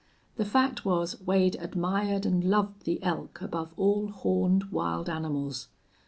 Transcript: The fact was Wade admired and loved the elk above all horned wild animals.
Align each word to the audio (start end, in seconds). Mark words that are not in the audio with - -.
The 0.37 0.45
fact 0.45 0.83
was 0.83 1.21
Wade 1.21 1.57
admired 1.59 2.25
and 2.25 2.43
loved 2.43 2.85
the 2.85 3.03
elk 3.03 3.39
above 3.39 3.71
all 3.77 4.07
horned 4.07 4.71
wild 4.71 5.07
animals. 5.07 5.67